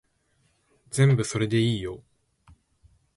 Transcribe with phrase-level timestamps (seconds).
[0.89, 2.03] 全部それでいいよ